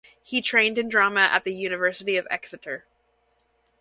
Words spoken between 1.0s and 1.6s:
at the